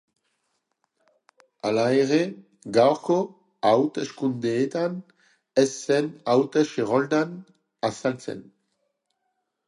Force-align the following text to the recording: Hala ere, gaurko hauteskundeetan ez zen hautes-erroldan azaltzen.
Hala 1.67 1.81
ere, 1.97 2.15
gaurko 2.77 3.17
hauteskundeetan 3.71 4.95
ez 5.65 5.69
zen 5.75 6.07
hautes-erroldan 6.33 7.37
azaltzen. 7.91 8.41